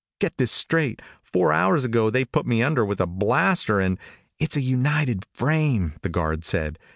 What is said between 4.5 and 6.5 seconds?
a United frame," the guard